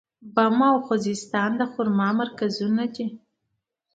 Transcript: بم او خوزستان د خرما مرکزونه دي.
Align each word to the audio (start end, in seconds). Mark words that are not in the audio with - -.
بم 0.35 0.57
او 0.71 0.75
خوزستان 0.85 1.51
د 1.59 1.61
خرما 1.71 2.09
مرکزونه 2.21 2.83
دي. 2.95 3.07